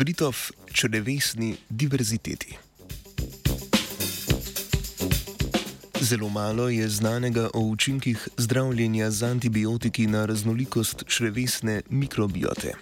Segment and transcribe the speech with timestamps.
[0.00, 0.36] Britov
[0.72, 2.56] črevesni diverziteti.
[6.00, 12.72] Zelo malo je znanega o učinkih zdravljenja z antibiotiki na raznolikost črevesne mikrobiote.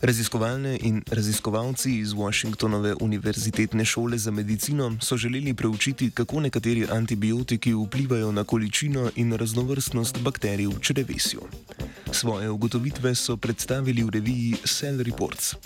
[0.00, 7.74] Raziskovalne in raziskovalci iz Washingtonove univerzitetne šole za medicino so želeli preučiti, kako nekateri antibiotiki
[7.74, 11.40] vplivajo na količino in raznovrstnost bakterij v črevesju.
[12.16, 15.60] Svoje ugotovitve so predstavili v reviji Cell Reports.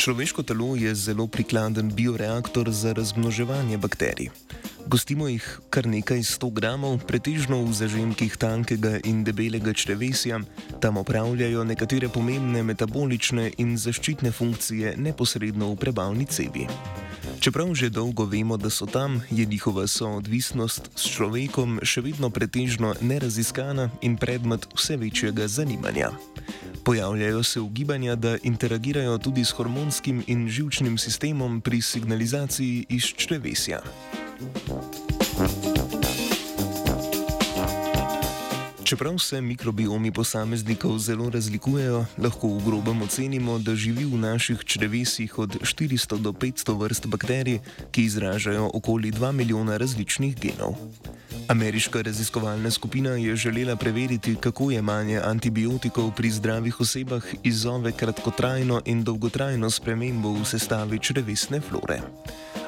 [0.00, 4.32] Človeško telo je zelo prikladen bioreaktor za razmnoževanje bakterij.
[4.88, 10.40] Gostimo jih kar nekaj 100 gramov, pretežno v zažemkih tankega in debelega črevesja,
[10.80, 16.64] tam opravljajo nekatere pomembne metabolične in zaščitne funkcije neposredno v prebavni cevi.
[17.40, 22.94] Čeprav že dolgo vemo, da so tam, je njihova soodvisnost s človekom še vedno pretežno
[23.00, 26.10] neraziskana in predmet vse večjega zanimanja.
[26.84, 33.82] Pojavljajo se ugibanja, da interagirajo tudi s hormonskim in žilčnim sistemom pri signalizaciji iz črevesja.
[38.84, 45.38] Čeprav se mikrobiomi posameznikov zelo razlikujejo, lahko v grobem ocenimo, da živi v naših črevesih
[45.38, 50.74] od 400 do 500 vrst bakterij, ki izražajo okoli 2 milijona različnih genov.
[51.48, 59.04] Ameriška raziskovalna skupina je želela preveriti, kako jemanje antibiotikov pri zdravih osebah izzove kratkotrajno in
[59.04, 62.02] dolgotrajno spremembo v sestavi črevesne flore.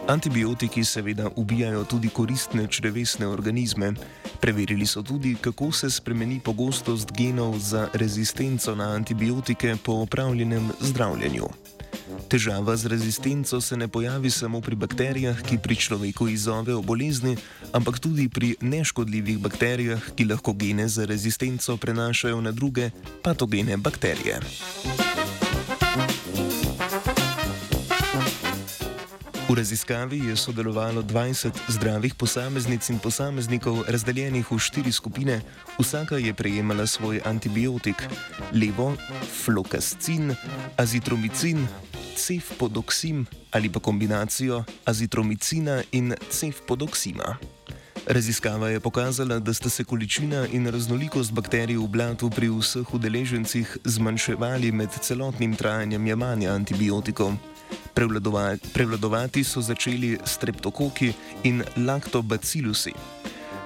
[0.08, 3.92] Antibiotiki seveda ubijajo tudi koristne črevesne organizme.
[4.41, 11.48] Preverili so tudi, kako se spremeni pogostost genov za rezistenco na antibiotike po opravljenem zdravljenju.
[12.28, 17.37] Težava z rezistenco se ne pojavi samo pri bakterijah, ki pri človeku izzovejo bolezni,
[17.72, 22.91] ampak tudi pri neškodljivih bakterijah, ki lahko gene za rezistenco prenašajo na druge
[23.22, 24.41] patogene bakterije.
[29.54, 35.38] V raziskavi je sodelovalo 20 zdravih posameznic in posameznikov, razdeljenih v štiri skupine,
[35.78, 37.94] vsaka je prejemala svoj antibiotik:
[38.50, 38.97] levo,
[39.44, 40.34] flokascin,
[40.75, 41.69] azitromicin,
[42.19, 47.38] cefpodoksim ali pa kombinacijo azitromicina in cefpodoksima.
[48.06, 53.78] Raziskava je pokazala, da sta se količina in raznolikost bakterij v blatu pri vseh udeležencih
[53.84, 57.38] zmanjševali med celotnim trajanjem jemanja antibiotikov.
[57.94, 61.12] Prevladovati so začeli streptokoki
[61.43, 62.93] in laktobacilusi.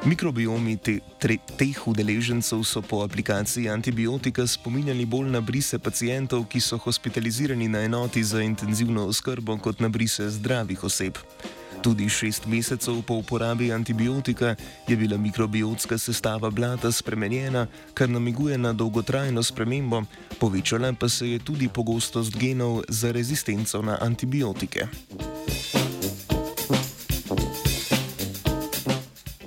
[0.04, 6.60] Mikrobiomi te, tre, teh udeležencev so po aplikaciji antibiotika spominjali bolj na brise pacijentov, ki
[6.60, 11.18] so hospitalizirani na enoti za intenzivno oskrbo, kot na brise zdravih oseb.
[11.82, 14.54] Tudi šest mesecev po uporabi antibiotika
[14.88, 20.02] je bila mikrobiotska sestava blata spremenjena, kar namiguje na dolgotrajno spremembo,
[20.40, 24.86] povečala pa se je tudi pogostost genov za rezistenco na antibiotike.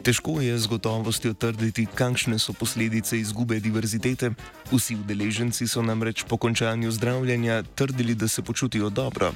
[0.02, 4.34] Težko je z gotovostjo trditi, kakšne so posledice izgube diverzitete.
[4.74, 9.31] Vsi udeleženci so namreč po končanju zdravljenja trdili, da se počutijo dobro.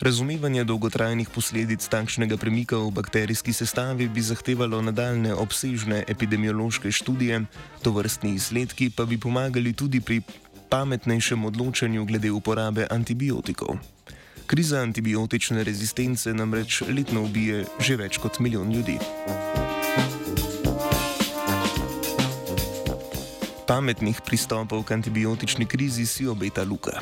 [0.00, 7.44] Razumevanje dolgotrajnih posledic takšnega premika v bakterijski sestavi bi zahtevalo nadaljne obsežne epidemiološke študije,
[7.82, 10.22] to vrstni izsledki pa bi pomagali tudi pri
[10.72, 13.76] pametnejšem odločanju glede uporabe antibiotikov.
[14.46, 18.98] Kriza antibiotične rezistence namreč letno ubije že več kot milijon ljudi.
[23.70, 26.98] pametnih pristopov k antibiotični krizi si obeta Luka.